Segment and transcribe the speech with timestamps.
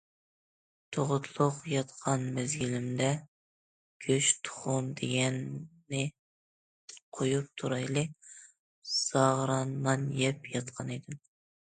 [0.95, 3.09] تۇغۇتلۇق ياتقان مەزگىلىمدە
[4.05, 6.01] گۆش- تۇخۇم دېگەننى
[7.19, 8.05] قويۇپ تۇرايلى،
[8.99, 11.25] زاغرا نان يەپ ياتقان ئىدىم.